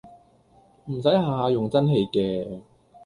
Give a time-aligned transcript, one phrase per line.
[0.85, 2.61] 唔駛下下用真氣嘅